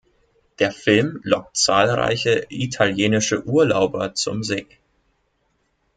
[0.57, 4.65] Der Film lockt zahlreiche italienische Urlauber zum See.